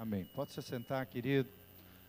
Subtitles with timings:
[0.00, 0.24] Amém.
[0.32, 1.48] Pode se sentar, querido.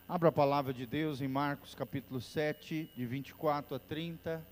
[0.07, 4.45] Abra a palavra de Deus em Marcos capítulo 7, de 24 a 30.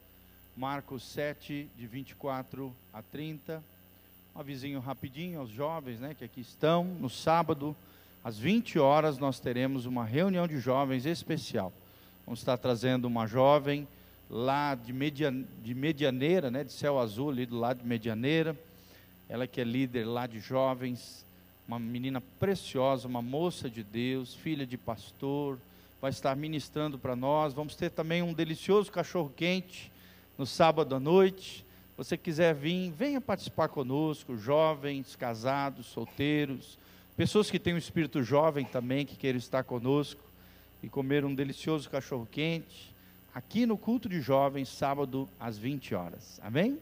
[0.55, 3.63] Marcos 7, de 24 a 30.
[4.35, 6.83] Um avisinho rapidinho aos jovens né, que aqui estão.
[6.83, 7.75] No sábado,
[8.23, 11.71] às 20 horas, nós teremos uma reunião de jovens especial.
[12.25, 13.87] Vamos estar trazendo uma jovem
[14.31, 18.57] lá de, Median, de Medianeira, né, de Céu Azul, ali do lado de Medianeira.
[19.29, 21.26] Ela que é líder lá de jovens
[21.67, 25.59] uma menina preciosa, uma moça de Deus, filha de pastor,
[26.01, 27.53] vai estar ministrando para nós.
[27.53, 29.91] Vamos ter também um delicioso cachorro quente
[30.37, 31.65] no sábado à noite.
[31.97, 36.77] Você quiser vir, venha participar conosco, jovens, casados, solteiros,
[37.17, 40.21] pessoas que têm um espírito jovem também que queiram estar conosco
[40.81, 42.95] e comer um delicioso cachorro quente
[43.33, 46.39] aqui no culto de jovens, sábado às 20 horas.
[46.43, 46.79] Amém?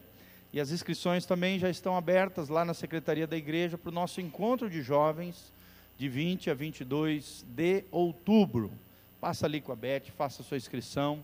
[0.56, 4.22] E as inscrições também já estão abertas lá na secretaria da igreja para o nosso
[4.22, 5.52] encontro de jovens
[5.98, 8.72] de 20 a 22 de outubro.
[9.20, 11.22] Passa ali com a Beth, faça a sua inscrição.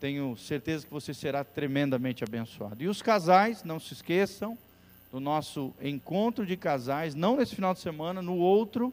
[0.00, 2.82] Tenho certeza que você será tremendamente abençoado.
[2.82, 4.56] E os casais, não se esqueçam
[5.10, 8.90] do nosso encontro de casais, não nesse final de semana, no outro,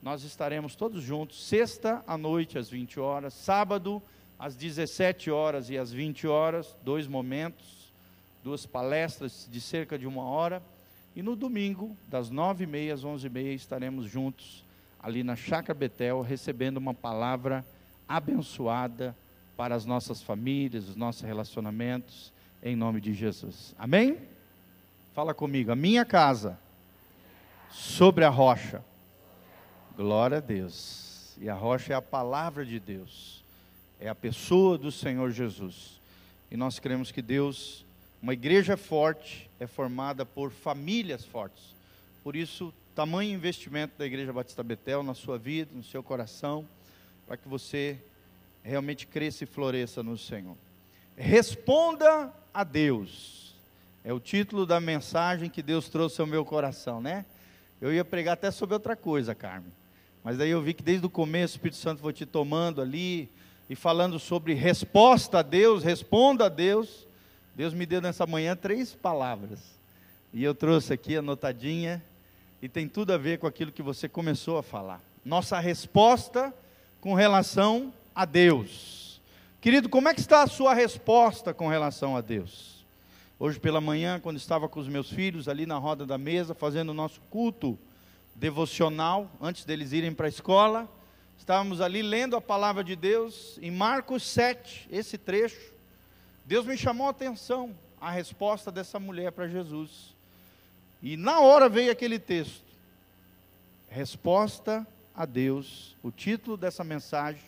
[0.00, 4.00] nós estaremos todos juntos, sexta à noite às 20 horas, sábado
[4.38, 7.85] às 17 horas e às 20 horas, dois momentos
[8.46, 10.62] duas palestras de cerca de uma hora.
[11.16, 14.64] E no domingo, das nove e meia às onze e meia, estaremos juntos
[15.00, 17.66] ali na Chácara Betel, recebendo uma palavra
[18.08, 19.16] abençoada
[19.56, 23.74] para as nossas famílias, os nossos relacionamentos, em nome de Jesus.
[23.76, 24.16] Amém?
[25.12, 26.56] Fala comigo, a minha casa,
[27.68, 28.80] sobre a rocha.
[29.96, 31.36] Glória a Deus.
[31.40, 33.42] E a rocha é a palavra de Deus,
[33.98, 36.00] é a pessoa do Senhor Jesus.
[36.48, 37.84] E nós cremos que Deus
[38.22, 41.74] uma igreja forte é formada por famílias fortes.
[42.24, 46.66] Por isso, tamanho investimento da Igreja Batista Betel na sua vida, no seu coração,
[47.26, 47.98] para que você
[48.62, 50.56] realmente cresça e floresça no Senhor.
[51.16, 53.54] Responda a Deus.
[54.02, 57.24] É o título da mensagem que Deus trouxe ao meu coração, né?
[57.80, 59.72] Eu ia pregar até sobre outra coisa, Carmen.
[60.24, 63.30] Mas daí eu vi que desde o começo o Espírito Santo foi te tomando ali
[63.68, 67.05] e falando sobre resposta a Deus, responda a Deus.
[67.56, 69.58] Deus me deu nessa manhã três palavras.
[70.30, 72.04] E eu trouxe aqui anotadinha,
[72.60, 75.00] e tem tudo a ver com aquilo que você começou a falar.
[75.24, 76.54] Nossa resposta
[77.00, 79.22] com relação a Deus.
[79.58, 82.84] Querido, como é que está a sua resposta com relação a Deus?
[83.38, 86.90] Hoje pela manhã, quando estava com os meus filhos ali na roda da mesa, fazendo
[86.90, 87.78] o nosso culto
[88.34, 90.86] devocional, antes deles irem para a escola,
[91.38, 95.74] estávamos ali lendo a palavra de Deus em Marcos 7, esse trecho.
[96.46, 100.14] Deus me chamou a atenção a resposta dessa mulher para Jesus.
[101.02, 102.64] E na hora veio aquele texto.
[103.88, 107.42] Resposta a Deus, o título dessa mensagem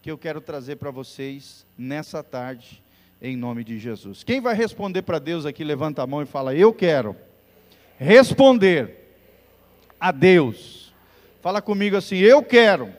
[0.00, 2.82] que eu quero trazer para vocês nessa tarde,
[3.20, 4.24] em nome de Jesus.
[4.24, 7.14] Quem vai responder para Deus aqui, levanta a mão e fala: Eu quero
[7.98, 9.18] responder
[10.00, 10.94] a Deus.
[11.42, 12.90] Fala comigo assim: Eu quero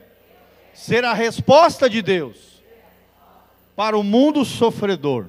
[0.71, 2.50] ser a resposta de Deus
[3.75, 5.27] para o mundo sofredor.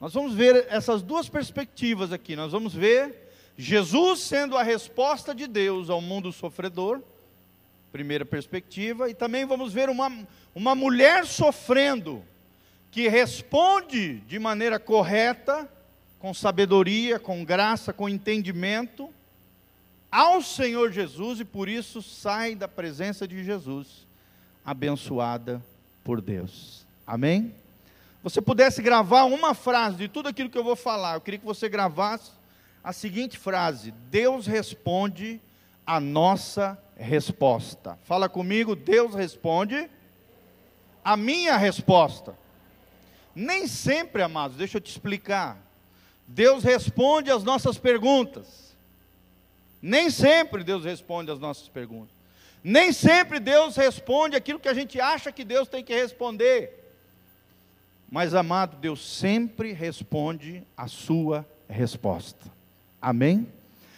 [0.00, 2.36] Nós vamos ver essas duas perspectivas aqui.
[2.36, 7.00] Nós vamos ver Jesus sendo a resposta de Deus ao mundo sofredor,
[7.92, 12.22] primeira perspectiva, e também vamos ver uma, uma mulher sofrendo,
[12.90, 15.68] que responde de maneira correta,
[16.18, 19.08] com sabedoria, com graça, com entendimento,
[20.10, 24.06] ao Senhor Jesus e por isso sai da presença de Jesus,
[24.64, 25.62] abençoada
[26.04, 26.86] por Deus.
[27.06, 27.54] Amém?
[28.22, 31.46] Você pudesse gravar uma frase de tudo aquilo que eu vou falar, eu queria que
[31.46, 32.30] você gravasse
[32.82, 35.40] a seguinte frase: Deus responde
[35.86, 37.98] a nossa resposta.
[38.04, 39.90] Fala comigo, Deus responde
[41.04, 42.36] a minha resposta.
[43.34, 45.58] Nem sempre, amados, deixa eu te explicar.
[46.26, 48.74] Deus responde às nossas perguntas.
[49.82, 52.13] Nem sempre Deus responde às nossas perguntas.
[52.64, 56.82] Nem sempre Deus responde aquilo que a gente acha que Deus tem que responder.
[58.10, 62.50] Mas, amado, Deus sempre responde a sua resposta.
[63.02, 63.46] Amém?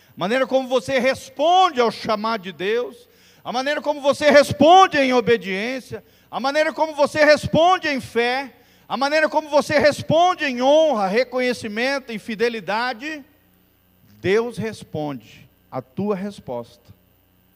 [0.09, 3.09] A maneira como você responde ao chamado de Deus,
[3.45, 8.53] a maneira como você responde em obediência, a maneira como você responde em fé,
[8.89, 13.25] a maneira como você responde em honra, reconhecimento e fidelidade,
[14.21, 16.93] Deus responde a tua resposta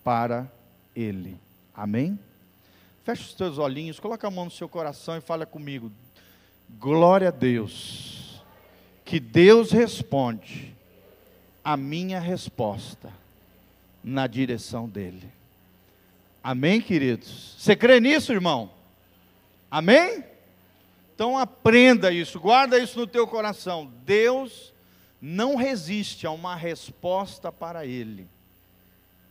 [0.05, 0.49] para
[0.95, 1.39] ele.
[1.75, 2.19] Amém?
[3.05, 5.91] Feche os teus olhinhos, coloca a mão no seu coração e fala comigo.
[6.79, 8.43] Glória a Deus,
[9.05, 10.75] que Deus responde
[11.65, 13.13] a minha resposta
[14.03, 15.31] na direção dEle.
[16.43, 17.55] Amém, queridos?
[17.59, 18.71] Você crê nisso, irmão?
[19.71, 20.25] Amém?
[21.15, 23.93] Então aprenda isso, guarda isso no teu coração.
[24.05, 24.73] Deus
[25.21, 28.27] não resiste a uma resposta para Ele.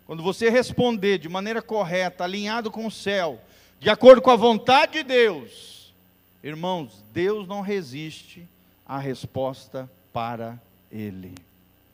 [0.09, 3.39] Quando você responder de maneira correta, alinhado com o céu,
[3.79, 5.93] de acordo com a vontade de Deus,
[6.43, 8.43] irmãos, Deus não resiste
[8.87, 10.59] à resposta para
[10.91, 11.35] Ele.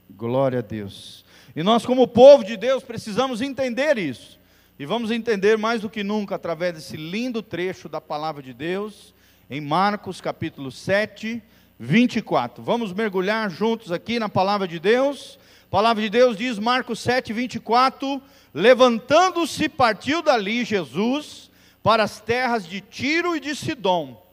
[0.09, 1.25] Glória a Deus.
[1.53, 4.39] E nós, como povo de Deus, precisamos entender isso.
[4.79, 9.13] E vamos entender mais do que nunca através desse lindo trecho da palavra de Deus,
[9.49, 11.43] em Marcos capítulo 7,
[11.77, 12.63] 24.
[12.63, 15.37] Vamos mergulhar juntos aqui na palavra de Deus.
[15.67, 18.21] A palavra de Deus diz, Marcos 7, 24:
[18.53, 21.49] Levantando-se, partiu dali Jesus
[21.83, 24.23] para as terras de Tiro e de Sidom.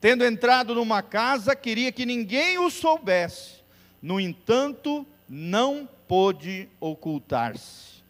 [0.00, 3.60] Tendo entrado numa casa, queria que ninguém o soubesse.
[4.02, 8.02] No entanto, não pôde ocultar-se.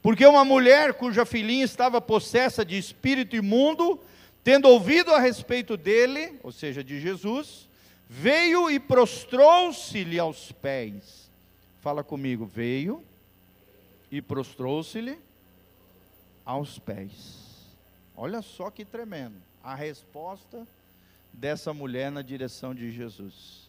[0.00, 4.00] Porque uma mulher cuja filhinha estava possessa de espírito imundo,
[4.42, 7.68] tendo ouvido a respeito dele, ou seja, de Jesus,
[8.08, 11.21] veio e prostrou-se-lhe aos pés.
[11.82, 13.04] Fala comigo, veio
[14.08, 15.18] e prostrou-se-lhe
[16.44, 17.76] aos pés.
[18.16, 19.34] Olha só que tremendo
[19.64, 20.64] a resposta
[21.32, 23.68] dessa mulher na direção de Jesus.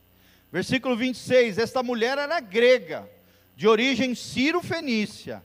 [0.52, 3.10] Versículo 26: Esta mulher era grega,
[3.56, 5.44] de origem sírio-fenícia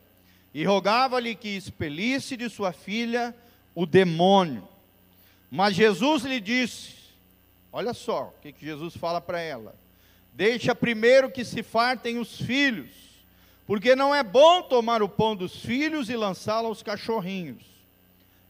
[0.53, 3.35] e rogava-lhe que expelisse de sua filha
[3.75, 4.69] o demônio.
[5.51, 6.95] Mas Jesus lhe disse:
[7.73, 9.75] Olha só o que, que Jesus fala para ela:
[10.39, 12.93] Deixa primeiro que se fartem os filhos,
[13.67, 17.65] porque não é bom tomar o pão dos filhos e lançá-lo aos cachorrinhos.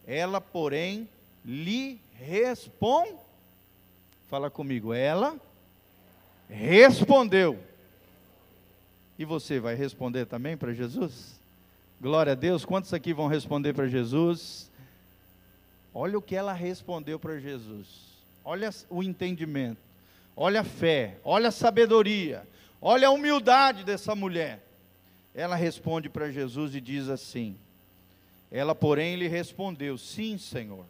[0.07, 1.09] Ela, porém,
[1.43, 3.17] lhe responde.
[4.29, 5.41] Fala comigo, ela
[6.51, 7.59] respondeu.
[9.19, 11.41] E você vai responder também para Jesus?
[11.99, 12.67] Glória a Deus.
[12.67, 14.71] Quantos aqui vão responder para Jesus?
[15.95, 17.87] Olha o que ela respondeu para Jesus.
[18.45, 19.88] Olha o entendimento.
[20.41, 21.19] Olha a fé.
[21.25, 22.47] Olha a sabedoria.
[22.81, 24.65] Olha a humildade dessa mulher.
[25.35, 27.59] Ela responde para Jesus e diz assim:
[28.49, 30.87] Ela, porém, lhe respondeu: Sim, Senhor.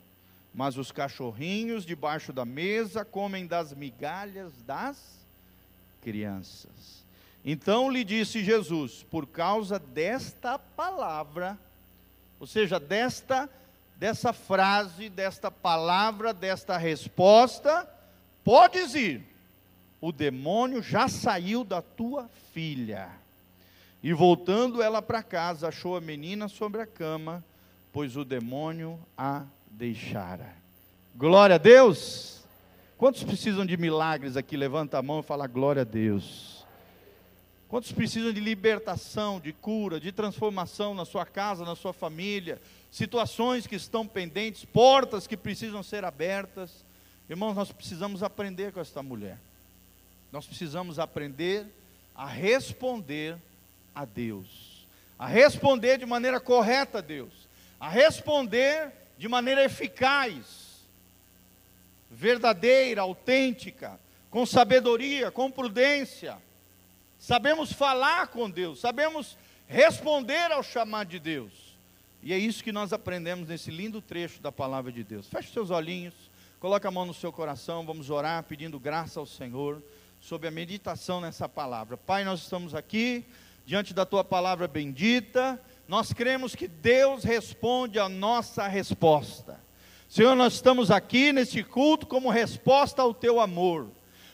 [0.53, 5.27] Mas os cachorrinhos debaixo da mesa comem das migalhas das
[6.03, 7.07] crianças.
[7.43, 11.59] Então lhe disse Jesus: Por causa desta palavra,
[12.39, 13.49] ou seja, desta
[13.97, 17.89] dessa frase, desta palavra, desta resposta,
[18.45, 19.28] podes ir.
[20.01, 23.11] O demônio já saiu da tua filha.
[24.03, 27.45] E voltando ela para casa, achou a menina sobre a cama,
[27.93, 30.55] pois o demônio a deixara.
[31.17, 32.45] Glória a Deus.
[32.97, 34.57] Quantos precisam de milagres aqui?
[34.57, 36.65] Levanta a mão e fala glória a Deus.
[37.69, 42.61] Quantos precisam de libertação, de cura, de transformação na sua casa, na sua família?
[42.91, 46.85] Situações que estão pendentes, portas que precisam ser abertas.
[47.29, 49.39] Irmãos, nós precisamos aprender com esta mulher.
[50.33, 51.67] Nós precisamos aprender
[52.15, 53.37] a responder
[53.95, 54.87] a Deus,
[55.19, 57.33] a responder de maneira correta a Deus,
[57.79, 60.85] a responder de maneira eficaz,
[62.11, 63.99] verdadeira, autêntica,
[64.31, 66.39] com sabedoria, com prudência
[67.19, 69.37] sabemos falar com Deus, sabemos
[69.67, 71.53] responder ao chamado de Deus.
[72.23, 75.29] E é isso que nós aprendemos nesse lindo trecho da palavra de Deus.
[75.29, 76.15] Feche seus olhinhos,
[76.59, 79.83] coloque a mão no seu coração, vamos orar pedindo graça ao Senhor
[80.21, 81.97] sobre a meditação nessa palavra.
[81.97, 83.25] Pai, nós estamos aqui
[83.65, 85.61] diante da tua palavra bendita.
[85.87, 89.61] Nós cremos que Deus responde a nossa resposta.
[90.09, 93.91] Senhor, nós estamos aqui neste culto como resposta ao teu amor,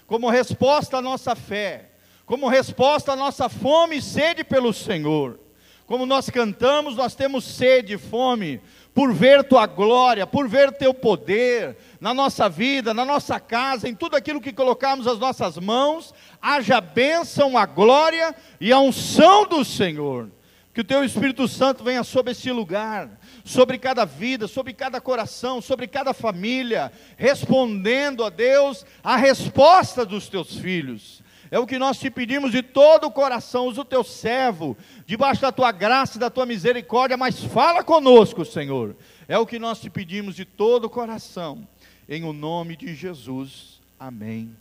[0.07, 1.91] como resposta à nossa fé
[2.27, 5.39] como resposta à nossa fome e sede pelo Senhor.
[5.87, 8.61] Como nós cantamos, nós temos sede e fome
[8.95, 13.95] por ver tua glória, por ver teu poder na nossa vida, na nossa casa, em
[13.95, 19.65] tudo aquilo que colocamos as nossas mãos, haja bênção, a glória e a unção do
[19.65, 20.31] Senhor.
[20.73, 23.09] Que o teu Espírito Santo venha sobre esse lugar,
[23.45, 30.29] sobre cada vida, sobre cada coração, sobre cada família, respondendo a Deus a resposta dos
[30.29, 31.23] teus filhos.
[31.51, 33.67] É o que nós te pedimos de todo o coração.
[33.67, 38.45] Usa o teu servo, debaixo da tua graça e da tua misericórdia, mas fala conosco,
[38.45, 38.97] Senhor.
[39.29, 41.67] É o que nós te pedimos de todo o coração.
[42.09, 43.81] Em o nome de Jesus.
[43.99, 44.55] Amém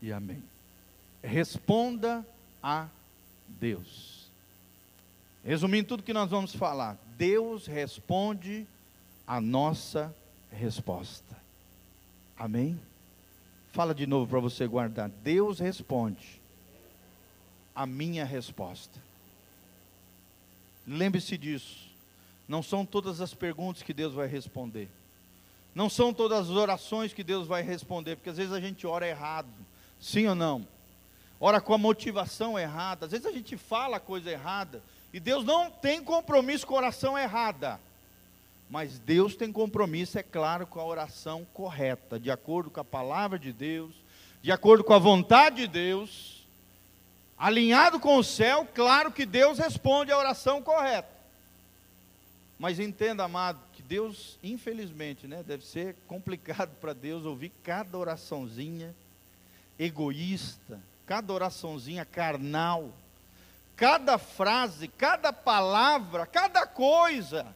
[0.00, 0.42] e amém.
[1.22, 2.26] Responda
[2.62, 2.86] a
[3.46, 4.30] Deus.
[5.44, 8.66] Resumindo tudo que nós vamos falar, Deus responde
[9.26, 10.14] a nossa
[10.50, 11.36] resposta.
[12.36, 12.78] Amém?
[13.78, 15.08] Fala de novo para você guardar.
[15.08, 16.42] Deus responde
[17.72, 18.98] a minha resposta.
[20.84, 21.88] Lembre-se disso.
[22.48, 24.88] Não são todas as perguntas que Deus vai responder.
[25.76, 29.06] Não são todas as orações que Deus vai responder, porque às vezes a gente ora
[29.06, 29.46] errado.
[30.00, 30.66] Sim ou não?
[31.38, 33.06] Ora com a motivação errada.
[33.06, 34.82] Às vezes a gente fala a coisa errada.
[35.12, 37.80] E Deus não tem compromisso com oração errada.
[38.70, 43.38] Mas Deus tem compromisso, é claro, com a oração correta, de acordo com a palavra
[43.38, 43.94] de Deus,
[44.42, 46.46] de acordo com a vontade de Deus,
[47.36, 51.08] alinhado com o céu, claro que Deus responde a oração correta.
[52.58, 58.94] Mas entenda, amado, que Deus, infelizmente, né, deve ser complicado para Deus ouvir cada oraçãozinha
[59.78, 62.92] egoísta, cada oraçãozinha carnal,
[63.76, 67.46] cada frase, cada palavra, cada coisa.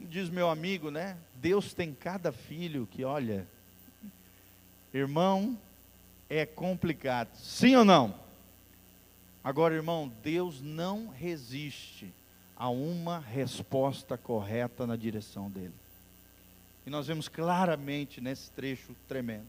[0.00, 1.14] Como diz meu amigo, né?
[1.34, 3.46] Deus tem cada filho que, olha,
[4.94, 5.58] irmão,
[6.26, 7.36] é complicado.
[7.36, 8.14] Sim ou não?
[9.44, 12.10] Agora, irmão, Deus não resiste
[12.56, 15.74] a uma resposta correta na direção dele.
[16.86, 19.46] E nós vemos claramente nesse trecho tremendo.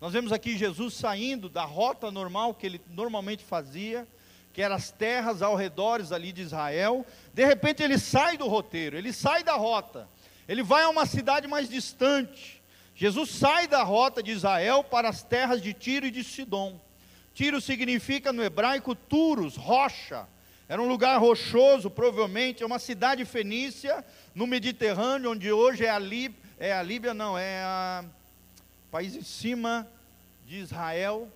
[0.00, 4.04] Nós vemos aqui Jesus saindo da rota normal que ele normalmente fazia,
[4.52, 7.06] que eram as terras ao redor ali de Israel.
[7.32, 10.08] De repente ele sai do roteiro, ele sai da rota,
[10.48, 12.62] ele vai a uma cidade mais distante.
[12.94, 16.78] Jesus sai da rota de Israel para as terras de Tiro e de Sidom.
[17.34, 20.26] Tiro significa no hebraico turos, rocha.
[20.68, 24.04] Era um lugar rochoso, provavelmente, é uma cidade fenícia
[24.34, 28.04] no Mediterrâneo, onde hoje é a Líbia, é a Líbia não, é a
[28.90, 29.88] país em cima
[30.46, 31.28] de Israel,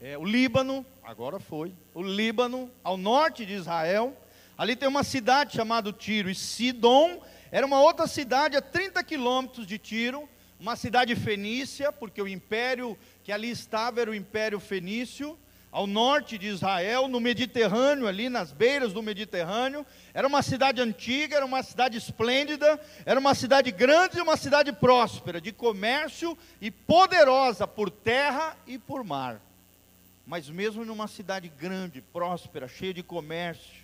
[0.00, 4.16] é, o Líbano, agora foi, o Líbano, ao norte de Israel,
[4.56, 9.66] ali tem uma cidade chamada Tiro, e Sidom era uma outra cidade a 30 quilômetros
[9.66, 10.28] de Tiro,
[10.60, 15.36] uma cidade fenícia, porque o império que ali estava era o império fenício,
[15.70, 19.84] ao norte de Israel, no Mediterrâneo, ali nas beiras do Mediterrâneo.
[20.14, 24.72] Era uma cidade antiga, era uma cidade esplêndida, era uma cidade grande e uma cidade
[24.72, 29.40] próspera, de comércio e poderosa por terra e por mar.
[30.28, 33.82] Mas mesmo numa cidade grande, próspera, cheia de comércio,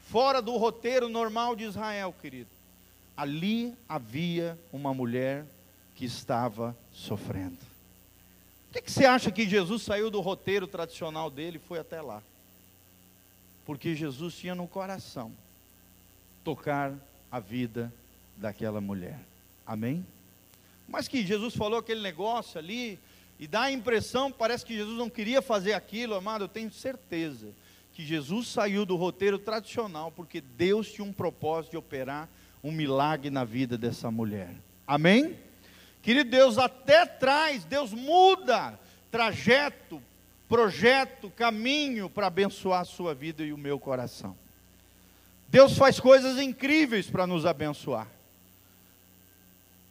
[0.00, 2.50] fora do roteiro normal de Israel, querido,
[3.16, 5.46] ali havia uma mulher
[5.94, 7.76] que estava sofrendo
[8.76, 12.22] que, que você acha que Jesus saiu do roteiro tradicional dele e foi até lá?
[13.64, 15.32] Porque Jesus tinha no coração
[16.44, 16.92] tocar
[17.30, 17.92] a vida
[18.36, 19.18] daquela mulher.
[19.66, 20.06] Amém?
[20.88, 22.98] Mas que Jesus falou aquele negócio ali
[23.38, 27.48] e dá a impressão, parece que Jesus não queria fazer aquilo, amado, eu tenho certeza
[27.92, 32.28] que Jesus saiu do roteiro tradicional porque Deus tinha um propósito de operar
[32.62, 34.54] um milagre na vida dessa mulher.
[34.86, 35.36] Amém?
[36.02, 38.78] Querido Deus, até traz, Deus muda
[39.10, 40.02] trajeto,
[40.48, 44.36] projeto, caminho para abençoar a sua vida e o meu coração.
[45.48, 48.08] Deus faz coisas incríveis para nos abençoar.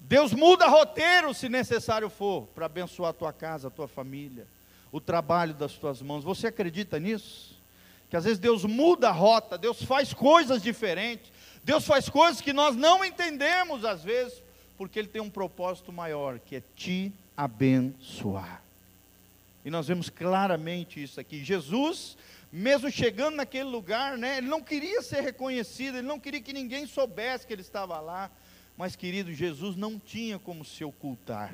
[0.08, 4.46] Deus muda roteiro, se necessário for, para abençoar a tua casa, a tua família,
[4.92, 6.24] o trabalho das tuas mãos.
[6.24, 7.60] Você acredita nisso?
[8.08, 11.32] Que às vezes Deus muda a rota, Deus faz coisas diferentes,
[11.64, 14.44] Deus faz coisas que nós não entendemos às vezes,
[14.78, 18.62] porque Ele tem um propósito maior, que é te abençoar.
[19.66, 21.44] E nós vemos claramente isso aqui.
[21.44, 22.16] Jesus,
[22.52, 26.86] mesmo chegando naquele lugar, né, ele não queria ser reconhecido, ele não queria que ninguém
[26.86, 28.30] soubesse que ele estava lá.
[28.78, 31.54] Mas, querido, Jesus não tinha como se ocultar.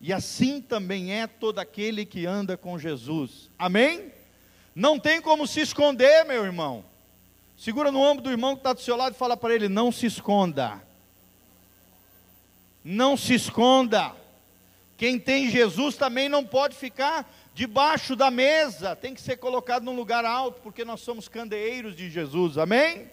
[0.00, 3.50] E assim também é todo aquele que anda com Jesus.
[3.58, 4.10] Amém?
[4.74, 6.84] Não tem como se esconder, meu irmão.
[7.56, 9.92] Segura no ombro do irmão que está do seu lado e fala para ele: não
[9.92, 10.82] se esconda.
[12.82, 14.12] Não se esconda.
[14.96, 19.94] Quem tem Jesus também não pode ficar debaixo da mesa, tem que ser colocado num
[19.94, 23.10] lugar alto, porque nós somos candeeiros de Jesus, amém?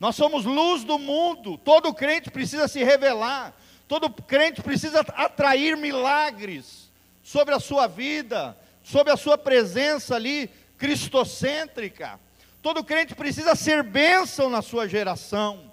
[0.00, 3.54] Nós somos luz do mundo, todo crente precisa se revelar,
[3.88, 6.90] todo crente precisa atrair milagres
[7.22, 12.20] sobre a sua vida, sobre a sua presença ali cristocêntrica.
[12.62, 15.68] Todo crente precisa ser bênção na sua geração.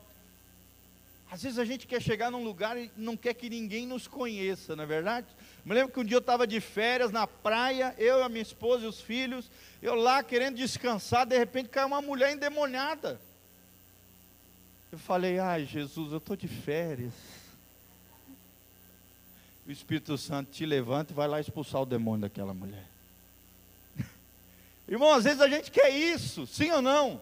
[1.31, 4.75] Às vezes a gente quer chegar num lugar e não quer que ninguém nos conheça,
[4.75, 5.27] não é verdade?
[5.65, 8.85] Me lembro que um dia eu estava de férias na praia, eu, a minha esposa
[8.85, 9.51] e os filhos,
[9.81, 13.19] eu lá querendo descansar, de repente caiu uma mulher endemoniada.
[14.95, 17.11] Eu falei, ai Jesus, eu estou de férias.
[19.67, 22.85] O Espírito Santo te levanta e vai lá expulsar o demônio daquela mulher.
[24.87, 27.21] Irmão, às vezes a gente quer isso, sim ou não?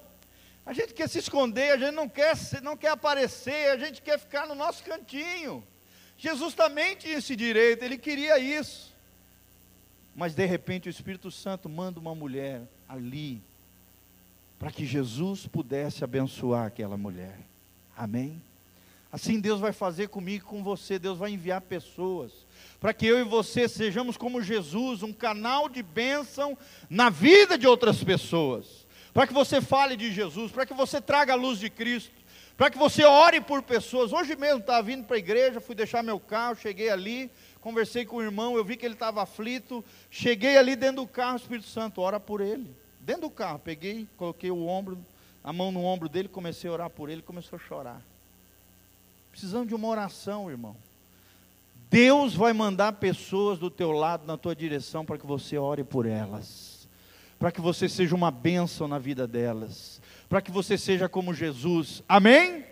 [0.64, 4.20] A gente quer se esconder, a gente não quer, não quer aparecer, a gente quer
[4.20, 5.64] ficar no nosso cantinho.
[6.16, 8.94] Jesus também tinha esse direito, ele queria isso.
[10.16, 13.42] Mas de repente o Espírito Santo manda uma mulher ali
[14.60, 17.36] para que Jesus pudesse abençoar aquela mulher.
[17.96, 18.42] Amém?
[19.12, 22.32] Assim Deus vai fazer comigo e com você, Deus vai enviar pessoas
[22.84, 26.58] para que eu e você sejamos como Jesus, um canal de bênção
[26.90, 31.32] na vida de outras pessoas, para que você fale de Jesus, para que você traga
[31.32, 32.12] a luz de Cristo,
[32.58, 34.12] para que você ore por pessoas.
[34.12, 37.32] Hoje mesmo estava vindo para a igreja, fui deixar meu carro, cheguei ali,
[37.62, 39.82] conversei com o irmão, eu vi que ele estava aflito,
[40.12, 42.70] cheguei ali dentro do carro, Espírito Santo, ora por ele.
[43.00, 44.98] Dentro do carro, peguei, coloquei o ombro,
[45.44, 48.02] a mão no ombro dele, comecei a orar por ele, começou a chorar.
[49.30, 50.76] Precisamos de uma oração, irmão.
[51.90, 56.06] Deus vai mandar pessoas do teu lado, na tua direção, para que você ore por
[56.06, 56.88] elas,
[57.38, 62.02] para que você seja uma bênção na vida delas, para que você seja como Jesus.
[62.08, 62.66] Amém?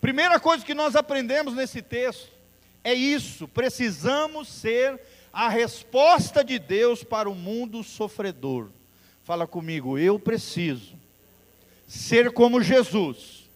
[0.00, 2.30] Primeira coisa que nós aprendemos nesse texto
[2.84, 5.00] é isso: precisamos ser
[5.32, 8.68] a resposta de Deus para o mundo sofredor.
[9.24, 11.01] Fala comigo, eu preciso
[11.92, 13.46] ser como Jesus,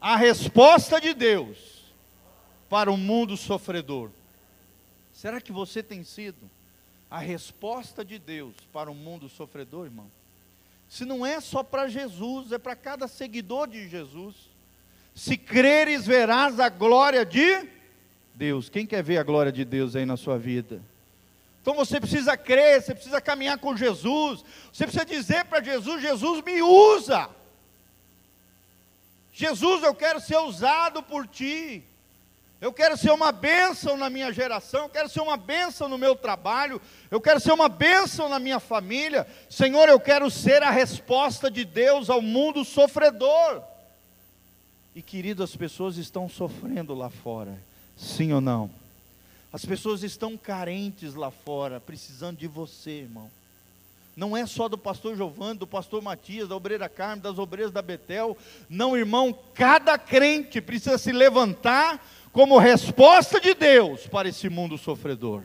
[0.00, 1.82] a resposta de Deus
[2.70, 4.10] para o mundo sofredor.
[5.12, 6.48] Será que você tem sido
[7.10, 10.06] a resposta de Deus para o mundo sofredor, irmão?
[10.88, 14.36] Se não é só para Jesus, é para cada seguidor de Jesus.
[15.12, 17.68] Se creres, verás a glória de
[18.36, 18.68] Deus.
[18.68, 20.80] Quem quer ver a glória de Deus aí na sua vida?
[21.60, 24.44] Então você precisa crer, você precisa caminhar com Jesus.
[24.72, 27.28] Você precisa dizer para Jesus: Jesus me usa.
[29.34, 31.82] Jesus, eu quero ser usado por ti.
[32.60, 36.16] Eu quero ser uma bênção na minha geração, eu quero ser uma bênção no meu
[36.16, 39.26] trabalho, eu quero ser uma bênção na minha família.
[39.50, 43.62] Senhor, eu quero ser a resposta de Deus ao mundo sofredor.
[44.94, 47.58] E querido, as pessoas estão sofrendo lá fora,
[47.96, 48.70] sim ou não?
[49.52, 53.30] As pessoas estão carentes lá fora, precisando de você, irmão.
[54.16, 57.82] Não é só do pastor Giovanni, do pastor Matias, da obreira Carmen, das obreiras da
[57.82, 58.36] Betel.
[58.68, 65.42] Não, irmão, cada crente precisa se levantar como resposta de Deus para esse mundo sofredor.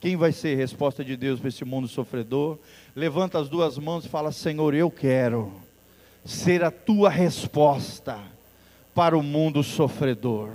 [0.00, 2.58] Quem vai ser resposta de Deus para esse mundo sofredor?
[2.94, 5.52] Levanta as duas mãos e fala: Senhor, eu quero
[6.24, 8.18] ser a tua resposta
[8.94, 10.50] para o mundo sofredor.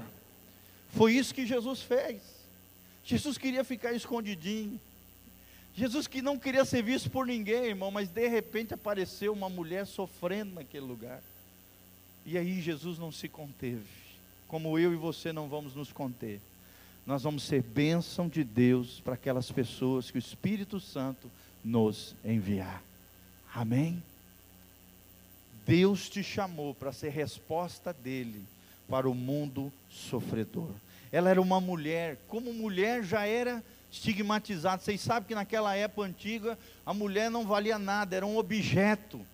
[0.95, 2.21] Foi isso que Jesus fez.
[3.03, 4.79] Jesus queria ficar escondidinho.
[5.75, 9.85] Jesus que não queria ser visto por ninguém, irmão, mas de repente apareceu uma mulher
[9.87, 11.21] sofrendo naquele lugar.
[12.25, 14.03] E aí Jesus não se conteve
[14.47, 16.39] como eu e você não vamos nos conter.
[17.07, 21.29] Nós vamos ser bênção de Deus para aquelas pessoas que o Espírito Santo
[21.65, 22.81] nos enviar.
[23.53, 24.01] Amém?
[25.65, 28.43] Deus te chamou para ser resposta dele
[28.87, 30.69] para o mundo sofredor.
[31.11, 34.81] Ela era uma mulher, como mulher já era estigmatizada.
[34.81, 39.25] Vocês sabem que naquela época antiga a mulher não valia nada, era um objeto.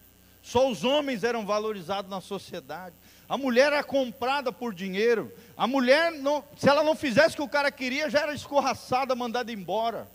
[0.43, 2.95] Só os homens eram valorizados na sociedade.
[3.27, 5.31] A mulher era comprada por dinheiro.
[5.55, 9.15] A mulher, não, se ela não fizesse o que o cara queria, já era escorraçada,
[9.15, 10.07] mandada embora.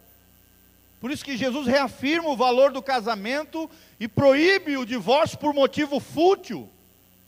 [1.00, 6.00] Por isso que Jesus reafirma o valor do casamento e proíbe o divórcio por motivo
[6.00, 6.68] fútil,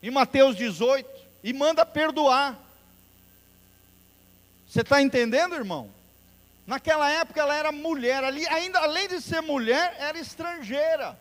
[0.03, 1.09] em Mateus 18,
[1.45, 2.59] e manda perdoar.
[4.69, 5.96] Você está entendendo, irmão?
[6.67, 11.17] Naquela época ela era mulher, ali, ainda além de ser mulher, era estrangeira.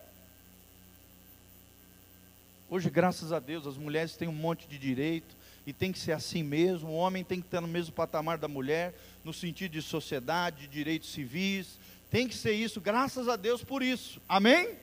[2.67, 5.36] Hoje, graças a Deus, as mulheres têm um monte de direito
[5.67, 6.89] e tem que ser assim mesmo.
[6.89, 10.67] O homem tem que estar no mesmo patamar da mulher, no sentido de sociedade, de
[10.67, 11.77] direitos civis.
[12.10, 14.19] Tem que ser isso, graças a Deus por isso.
[14.27, 14.75] Amém?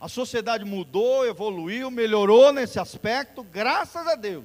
[0.00, 4.44] A sociedade mudou, evoluiu, melhorou nesse aspecto, graças a Deus.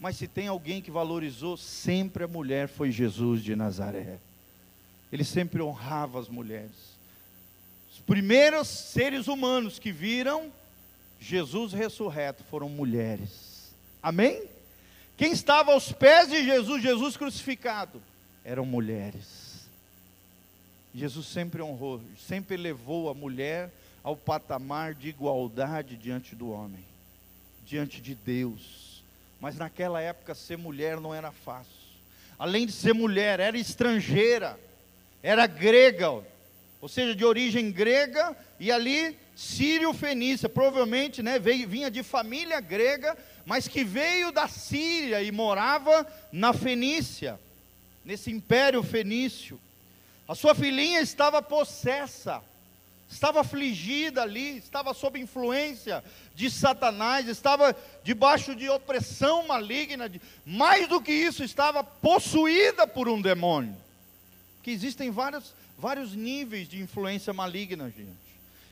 [0.00, 4.18] Mas se tem alguém que valorizou sempre a mulher, foi Jesus de Nazaré.
[5.12, 6.96] Ele sempre honrava as mulheres.
[7.92, 10.50] Os primeiros seres humanos que viram
[11.20, 13.70] Jesus ressurreto foram mulheres.
[14.02, 14.42] Amém?
[15.16, 18.02] Quem estava aos pés de Jesus, Jesus crucificado,
[18.44, 19.68] eram mulheres.
[20.94, 23.70] Jesus sempre honrou, sempre levou a mulher
[24.02, 26.84] ao patamar de igualdade diante do homem,
[27.64, 29.02] diante de Deus.
[29.40, 31.70] Mas naquela época ser mulher não era fácil.
[32.38, 34.58] Além de ser mulher, era estrangeira,
[35.22, 36.10] era grega,
[36.80, 43.16] ou seja, de origem grega, e ali sírio-fenícia, provavelmente né, veio, vinha de família grega,
[43.46, 47.38] mas que veio da Síria e morava na Fenícia,
[48.04, 49.60] nesse império fenício.
[50.28, 52.42] A sua filhinha estava possessa,
[53.10, 56.02] estava afligida ali, estava sob influência
[56.34, 60.10] de Satanás, estava debaixo de opressão maligna,
[60.44, 63.76] mais do que isso, estava possuída por um demônio.
[64.62, 68.10] Que existem vários, vários níveis de influência maligna, gente.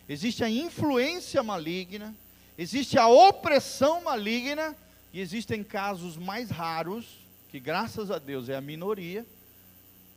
[0.08, 2.14] Existe a influência maligna,
[2.60, 4.76] Existe a opressão maligna
[5.14, 7.06] e existem casos mais raros,
[7.48, 9.24] que graças a Deus é a minoria,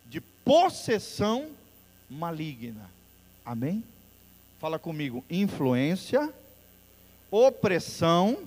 [0.08, 1.52] de possessão
[2.10, 2.92] maligna.
[3.46, 3.82] Amém?
[4.60, 6.34] Fala comigo, influência,
[7.32, 8.46] opressão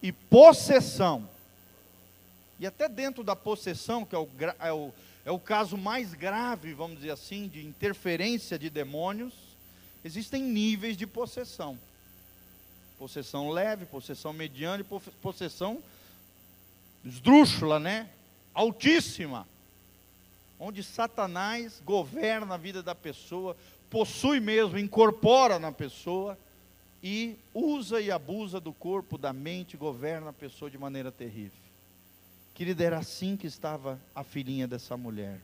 [0.00, 1.28] e possessão.
[2.60, 4.28] E até dentro da possessão, que é o,
[4.60, 4.92] é o,
[5.24, 9.32] é o caso mais grave, vamos dizer assim, de interferência de demônios,
[10.04, 11.78] existem níveis de possessão.
[12.98, 15.82] Possessão leve, possessão mediana e possessão
[17.04, 18.08] esdrúxula, né?
[18.52, 19.48] Altíssima.
[20.60, 23.56] Onde Satanás governa a vida da pessoa,
[23.90, 26.38] possui mesmo, incorpora na pessoa
[27.02, 31.63] e usa e abusa do corpo, da mente, governa a pessoa de maneira terrível.
[32.54, 35.40] Querida, era assim que estava a filhinha dessa mulher,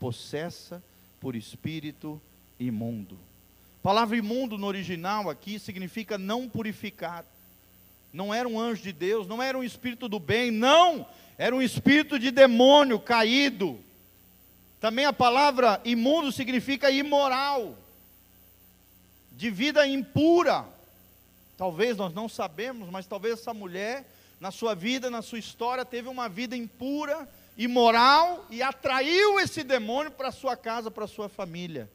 [0.00, 0.82] possessa
[1.20, 2.20] por espírito
[2.58, 3.16] imundo.
[3.78, 7.28] A palavra imundo no original aqui significa não purificado.
[8.12, 11.06] Não era um anjo de Deus, não era um espírito do bem, não,
[11.38, 13.78] era um espírito de demônio caído.
[14.80, 17.78] Também a palavra imundo significa imoral,
[19.32, 20.66] de vida impura.
[21.56, 24.04] Talvez nós não sabemos, mas talvez essa mulher,
[24.40, 30.10] na sua vida, na sua história, teve uma vida impura, imoral e atraiu esse demônio
[30.10, 31.90] para sua casa, para sua família.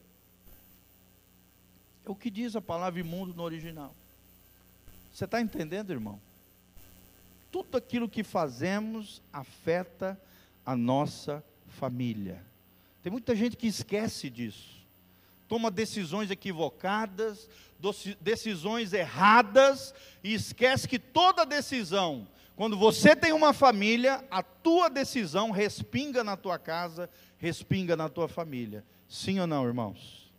[2.05, 3.93] É o que diz a palavra imundo no original.
[5.11, 6.21] Você está entendendo, irmão?
[7.51, 10.19] Tudo aquilo que fazemos afeta
[10.63, 12.43] a nossa família.
[13.01, 14.75] Tem muita gente que esquece disso.
[15.47, 17.47] Toma decisões equivocadas,
[18.19, 25.51] decisões erradas e esquece que toda decisão, quando você tem uma família, a tua decisão
[25.51, 28.85] respinga na tua casa, respinga na tua família.
[29.09, 30.31] Sim ou não, irmãos?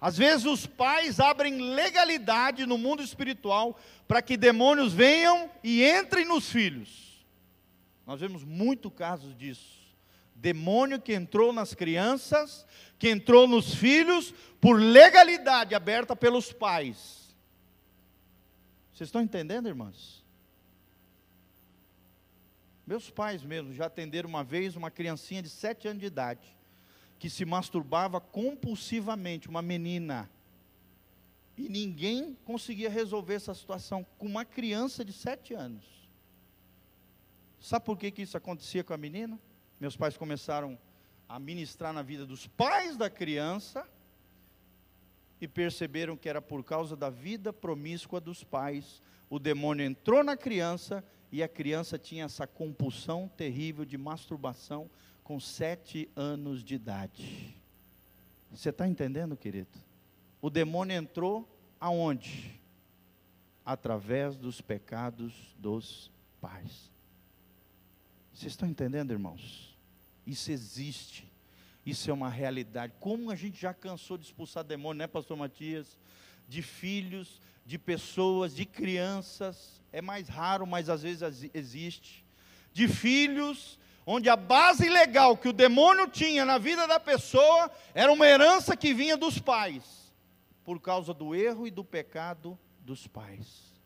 [0.00, 6.24] Às vezes os pais abrem legalidade no mundo espiritual para que demônios venham e entrem
[6.24, 7.24] nos filhos.
[8.06, 9.78] Nós vemos muito casos disso.
[10.34, 12.66] Demônio que entrou nas crianças,
[12.98, 17.34] que entrou nos filhos, por legalidade aberta pelos pais.
[18.92, 20.17] Vocês estão entendendo, irmãs?
[22.88, 26.56] Meus pais mesmo já atenderam uma vez uma criancinha de sete anos de idade
[27.18, 30.30] que se masturbava compulsivamente, uma menina.
[31.54, 35.84] E ninguém conseguia resolver essa situação com uma criança de sete anos.
[37.60, 39.38] Sabe por que, que isso acontecia com a menina?
[39.78, 40.78] Meus pais começaram
[41.28, 43.86] a ministrar na vida dos pais da criança
[45.42, 49.02] e perceberam que era por causa da vida promíscua dos pais.
[49.28, 54.90] O demônio entrou na criança e a criança tinha essa compulsão terrível de masturbação
[55.22, 57.54] com sete anos de idade.
[58.50, 59.68] Você está entendendo, querido?
[60.40, 61.46] O demônio entrou
[61.78, 62.58] aonde?
[63.64, 66.10] Através dos pecados dos
[66.40, 66.90] pais.
[68.32, 69.76] Vocês estão entendendo, irmãos?
[70.26, 71.30] Isso existe.
[71.84, 72.94] Isso é uma realidade.
[73.00, 75.98] Como a gente já cansou de expulsar demônio, né, pastor Matias?
[76.48, 79.82] De filhos, de pessoas, de crianças.
[79.92, 82.24] É mais raro, mas às vezes existe.
[82.72, 88.10] De filhos onde a base legal que o demônio tinha na vida da pessoa era
[88.10, 90.14] uma herança que vinha dos pais,
[90.64, 93.78] por causa do erro e do pecado dos pais.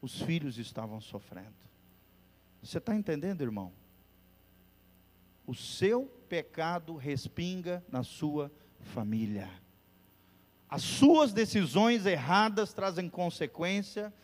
[0.00, 1.68] Os filhos estavam sofrendo.
[2.62, 3.72] Você está entendendo, irmão?
[5.44, 9.50] O seu pecado respinga na sua família.
[10.70, 14.14] As suas decisões erradas trazem consequência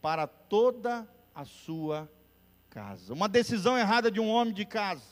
[0.00, 2.08] para toda a sua
[2.70, 3.12] casa.
[3.12, 5.02] Uma decisão errada de um homem de casa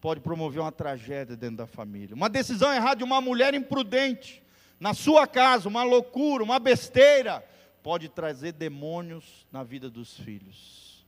[0.00, 2.14] pode promover uma tragédia dentro da família.
[2.14, 4.40] Uma decisão errada de uma mulher imprudente
[4.78, 7.44] na sua casa, uma loucura, uma besteira,
[7.82, 11.04] pode trazer demônios na vida dos filhos.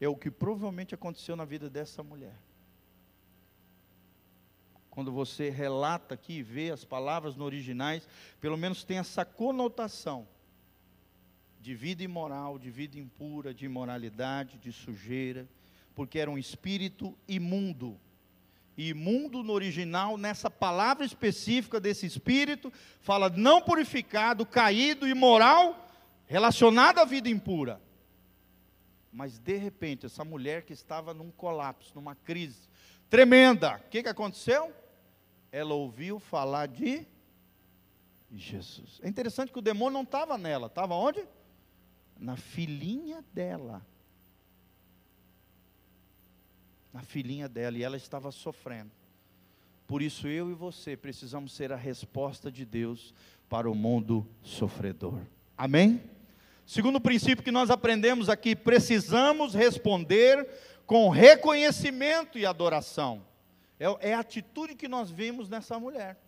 [0.00, 2.45] É o que provavelmente aconteceu na vida dessa mulher.
[4.96, 8.08] Quando você relata aqui e vê as palavras no originais,
[8.40, 10.26] pelo menos tem essa conotação
[11.60, 15.46] de vida imoral, de vida impura, de imoralidade, de sujeira,
[15.94, 18.00] porque era um espírito imundo.
[18.74, 25.90] E imundo no original, nessa palavra específica desse espírito, fala não purificado, caído, imoral,
[26.26, 27.78] relacionado à vida impura.
[29.12, 32.66] Mas de repente, essa mulher que estava num colapso, numa crise
[33.10, 34.72] tremenda, o que, que aconteceu?
[35.56, 37.06] Ela ouviu falar de
[38.30, 39.00] Jesus.
[39.02, 41.24] É interessante que o demônio não estava nela, estava onde?
[42.18, 43.84] na filhinha dela.
[46.92, 48.90] Na filhinha dela, e ela estava sofrendo.
[49.86, 53.14] Por isso eu e você precisamos ser a resposta de Deus
[53.48, 55.20] para o mundo sofredor.
[55.56, 56.02] Amém?
[56.66, 60.48] Segundo princípio que nós aprendemos aqui, precisamos responder
[60.84, 63.22] com reconhecimento e adoração.
[63.78, 66.18] É, é a atitude que nós vimos nessa mulher.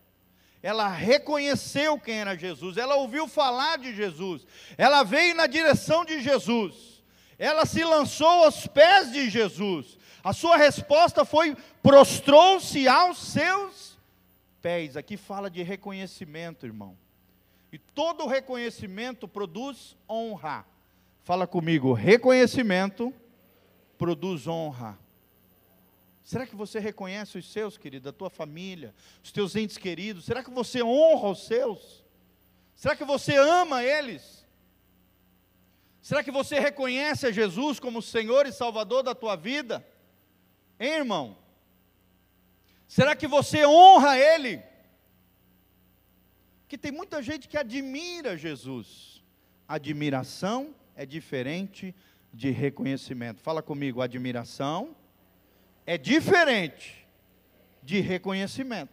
[0.62, 4.44] Ela reconheceu quem era Jesus, ela ouviu falar de Jesus,
[4.76, 7.02] ela veio na direção de Jesus,
[7.38, 9.96] ela se lançou aos pés de Jesus.
[10.24, 13.96] A sua resposta foi: prostrou-se aos seus
[14.60, 14.96] pés.
[14.96, 16.96] Aqui fala de reconhecimento, irmão.
[17.72, 20.66] E todo reconhecimento produz honra.
[21.22, 23.14] Fala comigo, reconhecimento
[23.96, 24.98] produz honra.
[26.28, 30.26] Será que você reconhece os seus, querido, a tua família, os teus entes queridos?
[30.26, 32.04] Será que você honra os seus?
[32.76, 34.46] Será que você ama eles?
[36.02, 39.82] Será que você reconhece a Jesus como Senhor e Salvador da tua vida?
[40.78, 41.38] Hein, irmão?
[42.86, 44.62] Será que você honra Ele?
[46.68, 49.24] que tem muita gente que admira Jesus.
[49.66, 51.94] Admiração é diferente
[52.34, 53.40] de reconhecimento.
[53.40, 54.94] Fala comigo, admiração
[55.88, 57.02] é diferente
[57.82, 58.92] de reconhecimento.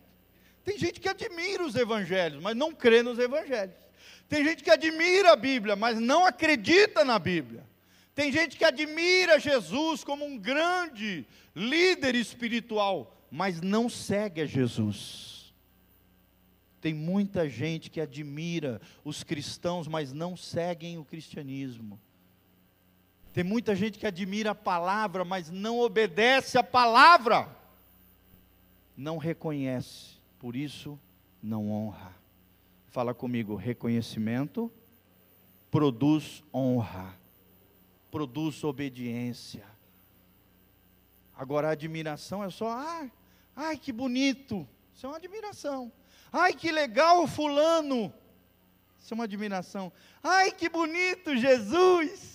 [0.64, 3.76] Tem gente que admira os evangelhos, mas não crê nos evangelhos.
[4.30, 7.68] Tem gente que admira a Bíblia, mas não acredita na Bíblia.
[8.16, 15.54] Tem gente que admira Jesus como um grande líder espiritual, mas não segue a Jesus.
[16.80, 22.00] Tem muita gente que admira os cristãos, mas não seguem o cristianismo.
[23.36, 27.50] Tem muita gente que admira a palavra, mas não obedece a palavra.
[28.96, 30.98] Não reconhece, por isso
[31.44, 32.16] não honra.
[32.88, 34.72] Fala comigo, reconhecimento
[35.70, 37.14] produz honra,
[38.10, 39.66] produz obediência.
[41.36, 43.06] Agora a admiração é só, ah,
[43.54, 44.66] ai que bonito.
[44.96, 45.92] Isso é uma admiração.
[46.32, 48.14] Ai, que legal fulano.
[48.98, 49.92] Isso é uma admiração.
[50.24, 52.35] Ai, que bonito Jesus.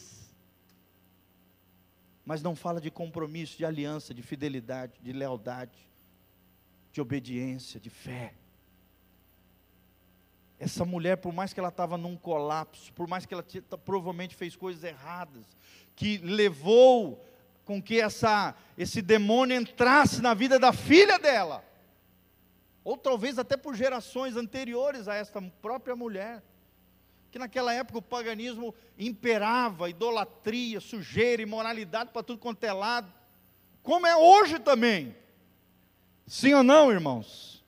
[2.31, 5.77] Mas não fala de compromisso, de aliança, de fidelidade, de lealdade,
[6.93, 8.35] de obediência, de fé.
[10.57, 13.45] Essa mulher, por mais que ela estava num colapso, por mais que ela
[13.85, 15.45] provavelmente fez coisas erradas,
[15.97, 17.21] que levou
[17.65, 21.65] com que essa, esse demônio entrasse na vida da filha dela,
[22.85, 26.45] ou talvez até por gerações anteriores a esta própria mulher.
[27.31, 33.13] Que naquela época o paganismo imperava, idolatria, sujeira, imoralidade para tudo quanto é lado,
[33.83, 35.17] como é hoje também.
[36.27, 37.65] Sim ou não, irmãos?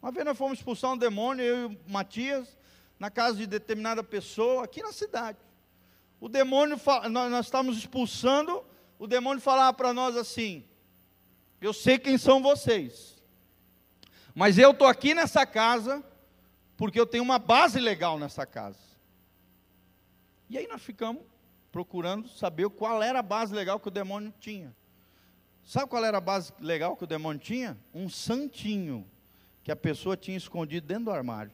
[0.00, 2.58] Uma vez nós fomos expulsar um demônio, eu e o Matias,
[2.98, 5.38] na casa de determinada pessoa, aqui na cidade.
[6.20, 8.64] O demônio, nós, nós estávamos expulsando,
[8.98, 10.64] o demônio falava para nós assim:
[11.60, 13.22] Eu sei quem são vocês.
[14.34, 16.04] Mas eu estou aqui nessa casa
[16.76, 18.78] porque eu tenho uma base legal nessa casa.
[20.48, 21.22] E aí nós ficamos
[21.70, 24.74] procurando saber qual era a base legal que o demônio tinha.
[25.64, 27.78] Sabe qual era a base legal que o demônio tinha?
[27.92, 29.06] Um santinho
[29.62, 31.52] que a pessoa tinha escondido dentro do armário.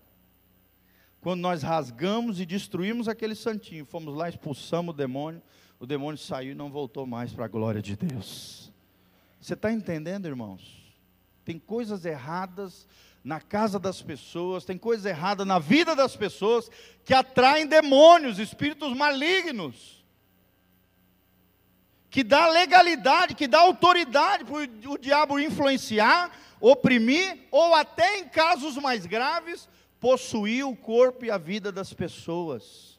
[1.21, 5.43] Quando nós rasgamos e destruímos aquele santinho, fomos lá, expulsamos o demônio,
[5.79, 8.73] o demônio saiu e não voltou mais para a glória de Deus.
[9.41, 10.81] Você está entendendo, irmãos?
[11.51, 12.87] tem coisas erradas
[13.23, 16.71] na casa das pessoas, tem coisas erradas na vida das pessoas
[17.05, 20.05] que atraem demônios, espíritos malignos.
[22.09, 26.31] Que dá legalidade, que dá autoridade para o diabo influenciar,
[26.61, 29.69] oprimir, ou até em casos mais graves,
[30.01, 32.99] possuir o corpo e a vida das pessoas.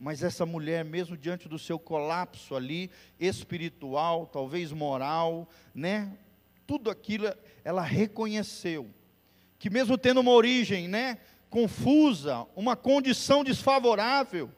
[0.00, 6.16] Mas essa mulher, mesmo diante do seu colapso ali, espiritual, talvez moral, né?
[6.66, 7.32] Tudo aquilo
[7.64, 8.90] ela reconheceu.
[9.58, 14.50] Que mesmo tendo uma origem, né, confusa, uma condição desfavorável,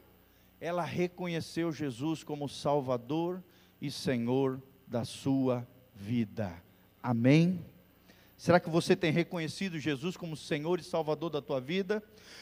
[0.59, 3.41] ela reconheceu Jesus como Salvador
[3.81, 6.51] e Senhor da sua vida.
[7.01, 7.63] Amém?
[8.35, 12.01] Será que você tem reconhecido Jesus como Senhor e Salvador da tua vida?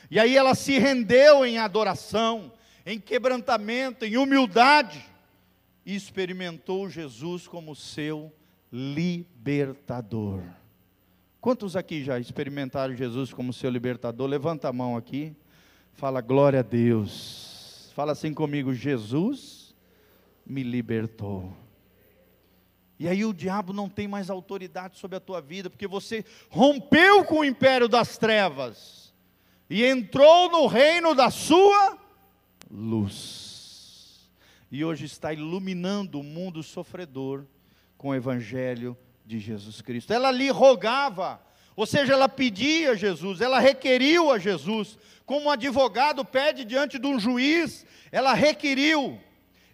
[0.09, 2.51] E aí ela se rendeu em adoração,
[2.85, 5.03] em quebrantamento, em humildade,
[5.85, 8.31] e experimentou Jesus como seu
[8.71, 10.41] libertador.
[11.39, 14.27] Quantos aqui já experimentaram Jesus como seu libertador?
[14.27, 15.35] Levanta a mão aqui.
[15.93, 17.91] Fala glória a Deus.
[17.95, 19.75] Fala assim comigo: Jesus
[20.45, 21.53] me libertou.
[22.99, 27.23] E aí o diabo não tem mais autoridade sobre a tua vida, porque você rompeu
[27.23, 29.13] com o império das trevas
[29.69, 31.97] e entrou no reino da sua
[32.69, 34.27] luz.
[34.71, 37.45] E hoje está iluminando o mundo sofredor
[37.97, 40.13] com o evangelho de Jesus Cristo.
[40.13, 41.41] Ela lhe rogava,
[41.75, 46.97] ou seja, ela pedia a Jesus, ela requeriu a Jesus, como um advogado pede diante
[46.97, 49.19] de um juiz, ela requeriu,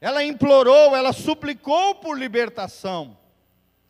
[0.01, 3.17] ela implorou, ela suplicou por libertação.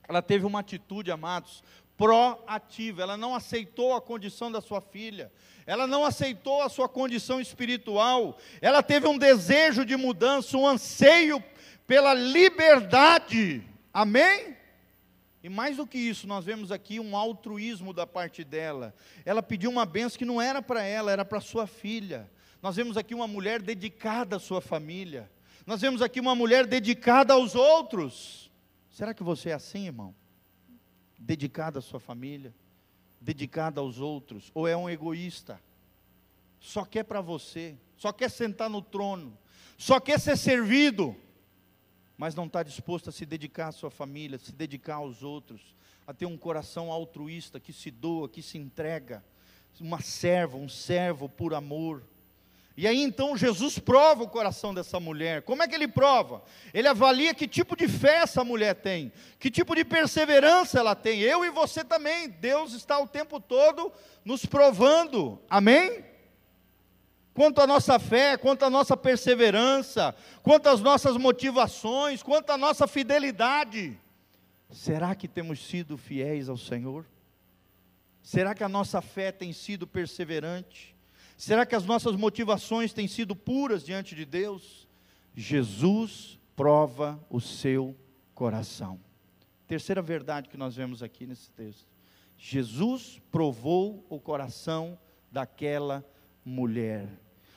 [0.07, 1.63] Ela teve uma atitude, amados,
[1.95, 5.31] proativa, ela não aceitou a condição da sua filha,
[5.65, 11.41] ela não aceitou a sua condição espiritual, ela teve um desejo de mudança, um anseio
[11.87, 13.63] pela liberdade,
[13.93, 14.57] amém?
[15.43, 18.95] E mais do que isso, nós vemos aqui um altruísmo da parte dela.
[19.25, 22.31] Ela pediu uma benção que não era para ela, era para sua filha.
[22.61, 25.29] Nós vemos aqui uma mulher dedicada à sua família.
[25.65, 28.49] Nós vemos aqui uma mulher dedicada aos outros.
[28.89, 30.15] Será que você é assim, irmão?
[31.19, 32.55] Dedicada à sua família,
[33.19, 35.61] dedicada aos outros, ou é um egoísta?
[36.57, 39.37] Só quer para você, só quer sentar no trono,
[39.77, 41.15] só quer ser servido
[42.23, 45.75] mas não está disposto a se dedicar à sua família, a se dedicar aos outros,
[46.07, 49.21] a ter um coração altruísta que se doa, que se entrega,
[49.81, 52.01] uma serva, um servo por amor.
[52.77, 55.41] E aí então Jesus prova o coração dessa mulher.
[55.41, 56.41] Como é que ele prova?
[56.73, 61.19] Ele avalia que tipo de fé essa mulher tem, que tipo de perseverança ela tem.
[61.19, 62.29] Eu e você também.
[62.29, 63.91] Deus está o tempo todo
[64.23, 65.41] nos provando.
[65.49, 66.05] Amém?
[67.33, 72.87] Quanto à nossa fé, quanto à nossa perseverança, quanto às nossas motivações, quanto à nossa
[72.87, 73.99] fidelidade.
[74.71, 77.05] Será que temos sido fiéis ao Senhor?
[78.21, 80.95] Será que a nossa fé tem sido perseverante?
[81.37, 84.87] Será que as nossas motivações têm sido puras diante de Deus?
[85.35, 87.95] Jesus prova o seu
[88.33, 88.99] coração.
[89.67, 91.87] Terceira verdade que nós vemos aqui nesse texto.
[92.37, 94.97] Jesus provou o coração
[95.31, 96.05] daquela
[96.45, 97.07] mulher.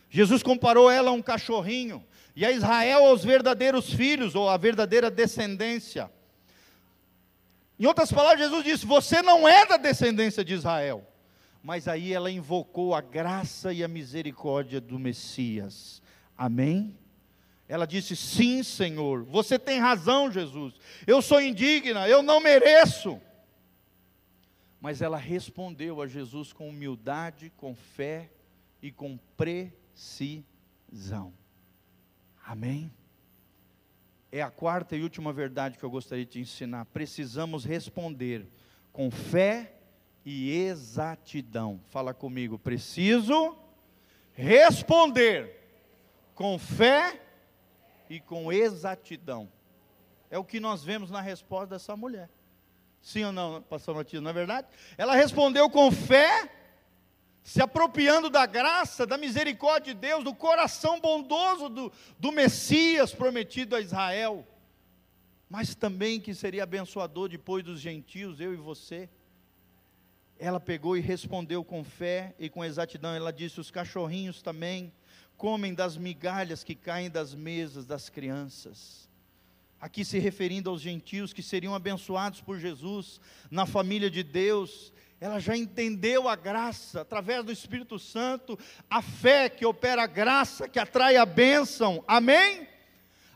[0.09, 5.11] Jesus comparou ela a um cachorrinho, e a Israel aos verdadeiros filhos, ou a verdadeira
[5.11, 6.11] descendência.
[7.79, 11.07] Em outras palavras, Jesus disse: Você não é da descendência de Israel.
[11.63, 16.01] Mas aí ela invocou a graça e a misericórdia do Messias.
[16.39, 16.97] Amém?
[17.69, 20.75] Ela disse: Sim, Senhor, você tem razão, Jesus.
[21.07, 23.21] Eu sou indigna, eu não mereço.
[24.81, 28.31] Mas ela respondeu a Jesus com humildade, com fé
[28.81, 29.19] e com
[29.97, 31.33] precisão.
[32.45, 32.93] Amém?
[34.31, 36.85] É a quarta e última verdade que eu gostaria de te ensinar.
[36.87, 38.47] Precisamos responder
[38.93, 39.73] com fé
[40.25, 41.81] e exatidão.
[41.89, 43.57] Fala comigo, preciso
[44.35, 45.51] responder
[46.35, 47.19] com fé
[48.11, 49.51] e com exatidão.
[50.31, 52.29] É o que nós vemos na resposta dessa mulher.
[53.01, 54.67] Sim ou não, pastor Matias, não é verdade?
[54.99, 56.51] Ela respondeu com fé
[57.47, 63.77] se apropriando da graça, da misericórdia de Deus, do coração bondoso do, do Messias prometido
[63.77, 64.45] a Israel,
[65.49, 69.09] mas também que seria abençoador depois dos gentios, eu e você.
[70.37, 73.15] Ela pegou e respondeu com fé e com exatidão.
[73.15, 74.93] Ela disse: Os cachorrinhos também
[75.37, 79.09] comem das migalhas que caem das mesas das crianças.
[79.81, 85.41] Aqui se referindo aos gentios que seriam abençoados por Jesus na família de Deus, ela
[85.41, 90.79] já entendeu a graça através do Espírito Santo, a fé que opera a graça, que
[90.79, 92.69] atrai a bênção, amém?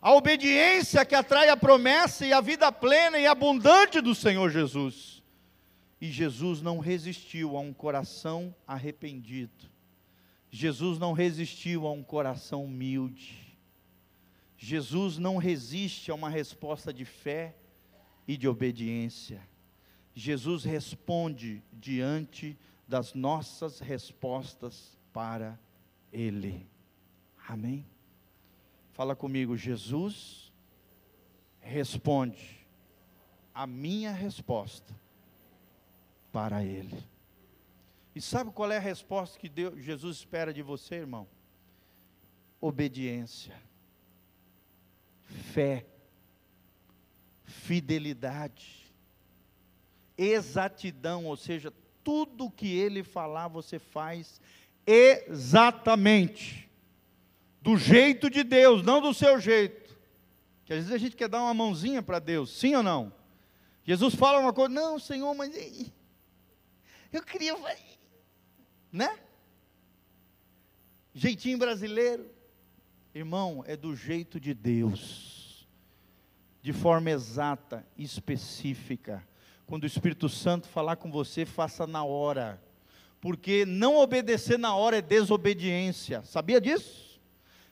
[0.00, 5.22] A obediência que atrai a promessa e a vida plena e abundante do Senhor Jesus.
[6.00, 9.70] E Jesus não resistiu a um coração arrependido,
[10.50, 13.56] Jesus não resistiu a um coração humilde,
[14.56, 17.54] Jesus não resiste a uma resposta de fé
[18.26, 19.49] e de obediência.
[20.20, 22.54] Jesus responde diante
[22.86, 25.58] das nossas respostas para
[26.12, 26.68] Ele.
[27.48, 27.86] Amém?
[28.92, 30.52] Fala comigo, Jesus
[31.58, 32.66] responde
[33.54, 34.94] a minha resposta
[36.30, 37.02] para Ele.
[38.14, 41.26] E sabe qual é a resposta que Deus, Jesus espera de você, irmão?
[42.60, 43.58] Obediência,
[45.22, 45.86] fé,
[47.42, 48.89] fidelidade
[50.20, 51.72] exatidão, ou seja,
[52.04, 54.40] tudo que ele falar você faz
[54.86, 56.68] exatamente,
[57.62, 59.96] do jeito de Deus, não do seu jeito.
[60.64, 63.12] Que às vezes a gente quer dar uma mãozinha para Deus, sim ou não?
[63.84, 65.54] Jesus fala uma coisa, não, Senhor, mas
[67.12, 67.56] eu queria,
[68.92, 69.18] né?
[71.12, 72.30] Jeitinho brasileiro,
[73.14, 75.66] irmão, é do jeito de Deus,
[76.62, 79.26] de forma exata, específica.
[79.70, 82.60] Quando o Espírito Santo falar com você, faça na hora.
[83.20, 86.24] Porque não obedecer na hora é desobediência.
[86.24, 87.20] Sabia disso?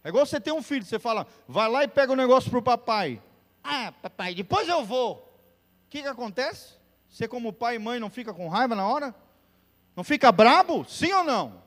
[0.05, 2.49] É igual você ter um filho, você fala, vai lá e pega o um negócio
[2.51, 3.21] para o papai.
[3.65, 5.15] Ah, papai, depois eu vou.
[5.17, 6.75] O que, que acontece?
[7.11, 9.13] Você, como pai e mãe, não fica com raiva na hora?
[9.97, 10.85] Não fica brabo?
[10.89, 11.61] Sim ou não?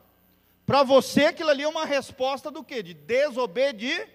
[0.66, 2.82] Para você, aquilo ali é uma resposta do quê?
[2.82, 4.08] De desobedir.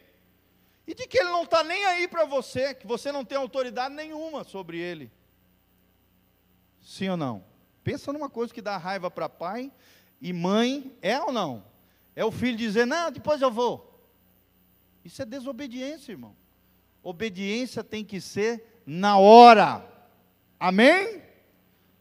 [0.87, 3.95] E de que ele não está nem aí para você, que você não tem autoridade
[3.95, 5.13] nenhuma sobre ele.
[6.87, 7.45] Sim ou não?
[7.83, 9.73] Pensa numa coisa que dá raiva para pai
[10.21, 11.65] e mãe, é ou não?
[12.15, 14.09] É o filho dizer, não, depois eu vou.
[15.05, 16.37] Isso é desobediência, irmão.
[17.03, 19.85] Obediência tem que ser na hora.
[20.61, 21.23] Amém?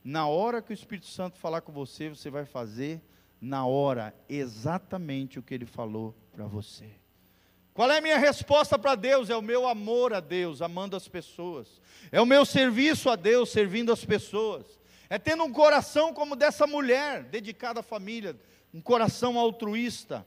[0.04, 3.02] Na hora que o Espírito Santo falar com você, você vai fazer
[3.42, 6.92] na hora exatamente o que ele falou para você.
[7.76, 9.30] Qual é a minha resposta para Deus?
[9.30, 11.82] É o meu amor a Deus, amando as pessoas.
[12.10, 14.80] É o meu serviço a Deus, servindo as pessoas.
[15.10, 18.40] É tendo um coração como dessa mulher, dedicada à família,
[18.74, 20.26] um coração altruísta.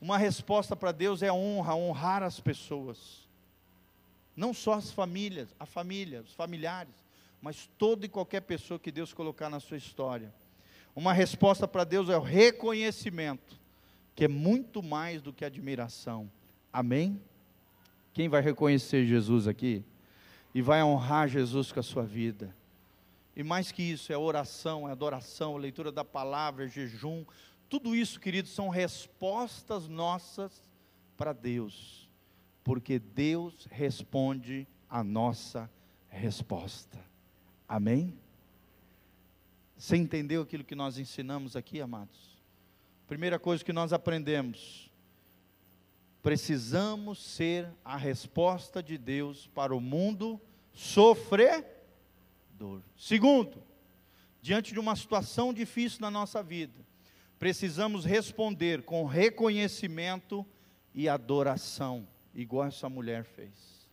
[0.00, 3.28] Uma resposta para Deus é honra, honrar as pessoas.
[4.34, 6.96] Não só as famílias, a família, os familiares,
[7.40, 10.34] mas toda e qualquer pessoa que Deus colocar na sua história.
[10.96, 13.56] Uma resposta para Deus é o reconhecimento,
[14.16, 16.28] que é muito mais do que admiração.
[16.76, 17.18] Amém?
[18.12, 19.82] Quem vai reconhecer Jesus aqui?
[20.54, 22.54] E vai honrar Jesus com a sua vida.
[23.34, 27.24] E mais que isso, é oração, é adoração, é leitura da palavra, é jejum.
[27.66, 30.52] Tudo isso, queridos, são respostas nossas
[31.16, 32.10] para Deus.
[32.62, 35.70] Porque Deus responde a nossa
[36.10, 37.02] resposta.
[37.66, 38.12] Amém?
[39.78, 42.36] Você entendeu aquilo que nós ensinamos aqui, amados?
[43.08, 44.90] Primeira coisa que nós aprendemos:
[46.26, 50.40] precisamos ser a resposta de Deus para o mundo
[50.72, 51.70] sofredor.
[52.98, 53.62] Segundo,
[54.42, 56.74] diante de uma situação difícil na nossa vida,
[57.38, 60.44] precisamos responder com reconhecimento
[60.92, 63.86] e adoração, igual essa mulher fez.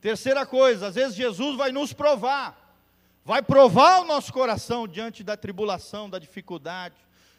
[0.00, 2.76] Terceira coisa, às vezes Jesus vai nos provar
[3.24, 6.96] vai provar o nosso coração diante da tribulação, da dificuldade,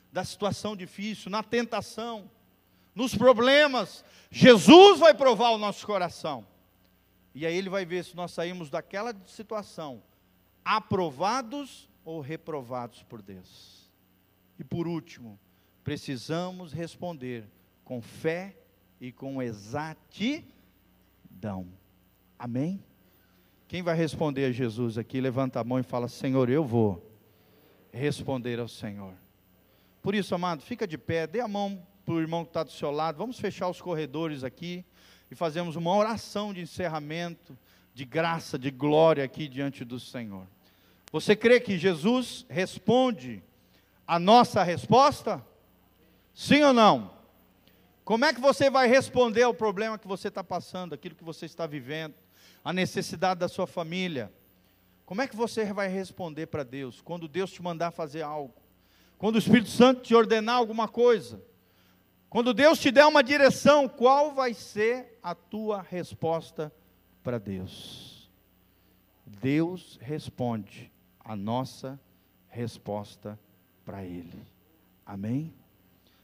[0.10, 2.32] da situação difícil, na tentação,
[2.96, 4.04] nos problemas.
[4.32, 6.48] Jesus vai provar o nosso coração.
[7.34, 10.02] E aí ele vai ver se nós saímos daquela situação
[10.64, 13.92] aprovados ou reprovados por Deus.
[14.58, 15.38] E por último,
[15.84, 17.44] precisamos responder
[17.84, 18.56] com fé
[19.02, 20.48] e com exatidão.
[22.40, 22.82] Amém?
[23.68, 27.06] Quem vai responder a Jesus aqui, levanta a mão e fala: Senhor, eu vou
[27.92, 29.14] responder ao Senhor.
[30.02, 32.72] Por isso, amado, fica de pé, dê a mão para o irmão que está do
[32.72, 34.86] seu lado, vamos fechar os corredores aqui
[35.32, 37.58] e fazemos uma oração de encerramento,
[37.94, 40.46] de graça, de glória aqui diante do Senhor.
[41.12, 43.44] Você crê que Jesus responde
[44.06, 45.44] a nossa resposta?
[46.34, 47.12] Sim ou não?
[48.04, 51.46] Como é que você vai responder ao problema que você está passando, aquilo que você
[51.46, 52.14] está vivendo?
[52.66, 54.34] a necessidade da sua família.
[55.06, 58.56] Como é que você vai responder para Deus quando Deus te mandar fazer algo?
[59.20, 61.40] Quando o Espírito Santo te ordenar alguma coisa?
[62.30, 66.74] Quando Deus te der uma direção, qual vai ser a tua resposta
[67.24, 68.30] para Deus?
[69.26, 72.00] Deus responde a nossa
[72.50, 73.40] resposta
[73.84, 74.44] para Ele.
[75.06, 75.54] Amém?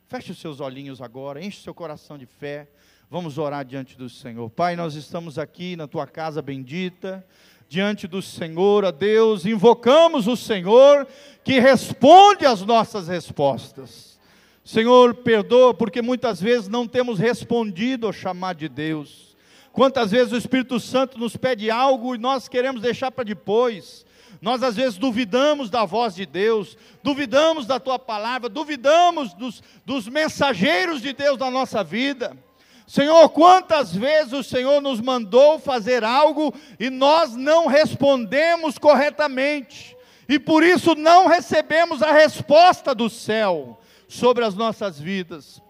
[0.08, 2.70] Feche os seus olhinhos agora, enche seu coração de fé.
[3.10, 4.50] Vamos orar diante do Senhor.
[4.50, 7.26] Pai, nós estamos aqui na tua casa bendita,
[7.68, 11.08] diante do Senhor, a Deus, invocamos o Senhor
[11.44, 14.11] que responde às nossas respostas.
[14.64, 19.36] Senhor, perdoa, porque muitas vezes não temos respondido ao chamado de Deus.
[19.74, 24.06] Quantas vezes o Espírito Santo nos pede algo e nós queremos deixar para depois.
[24.42, 30.08] Nós às vezes duvidamos da voz de Deus, duvidamos da tua palavra, duvidamos dos, dos
[30.08, 32.36] mensageiros de Deus na nossa vida.
[32.86, 39.96] Senhor, quantas vezes o Senhor nos mandou fazer algo e nós não respondemos corretamente,
[40.28, 43.81] e por isso não recebemos a resposta do céu
[44.12, 45.62] sobre as nossas vidas.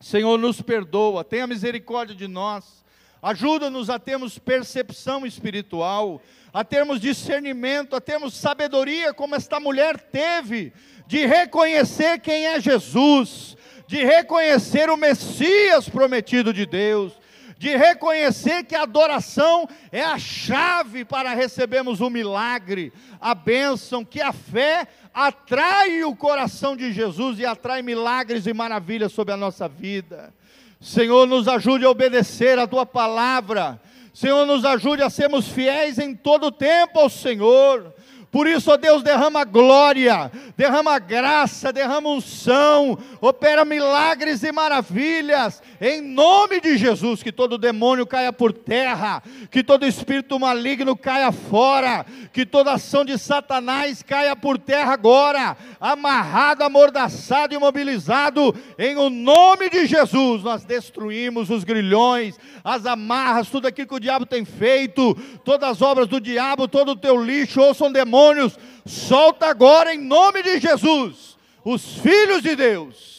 [0.00, 2.84] Senhor, nos perdoa, tenha misericórdia de nós,
[3.22, 6.20] ajuda-nos a termos percepção espiritual,
[6.52, 10.72] a termos discernimento, a termos sabedoria, como esta mulher teve,
[11.06, 13.56] de reconhecer quem é Jesus
[13.86, 17.12] de reconhecer o Messias prometido de Deus,
[17.58, 24.20] de reconhecer que a adoração é a chave para recebermos o milagre, a bênção, que
[24.20, 29.68] a fé atrai o coração de Jesus e atrai milagres e maravilhas sobre a nossa
[29.68, 30.34] vida.
[30.80, 33.80] Senhor, nos ajude a obedecer a tua palavra.
[34.12, 37.94] Senhor, nos ajude a sermos fiéis em todo o tempo ao Senhor
[38.34, 46.00] Por isso, ó Deus, derrama glória, derrama graça, derrama unção, opera milagres e maravilhas, em
[46.00, 49.22] nome de Jesus, que todo demônio caia por terra,
[49.52, 55.56] que todo espírito maligno caia fora, que toda ação de Satanás caia por terra agora,
[55.80, 63.68] amarrado, amordaçado, imobilizado, em o nome de Jesus, nós destruímos os grilhões, as amarras, tudo
[63.68, 65.14] aquilo que o diabo tem feito,
[65.44, 67.92] todas as obras do diabo, todo o teu lixo, ouçam
[68.24, 73.13] demônios, solta agora em nome de Jesus, os filhos de Deus